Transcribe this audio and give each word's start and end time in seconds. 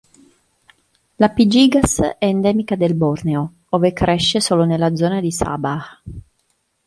La 1.17 1.29
"P. 1.29 1.45
gigas" 1.45 1.99
è 2.01 2.25
endemica 2.25 2.75
del 2.75 2.95
Borneo, 2.95 3.53
ove 3.69 3.93
cresce 3.93 4.41
solo 4.41 4.63
nella 4.65 4.95
zona 4.95 5.19
di 5.21 5.31
Sabah. 5.31 5.83